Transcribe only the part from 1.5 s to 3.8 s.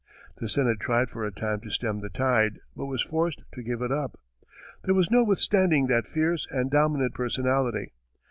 to stem the tide, but was forced to